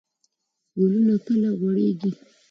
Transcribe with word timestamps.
ګلونه 0.77 1.15
کله 1.25 1.49
غوړیږي؟ 1.59 2.11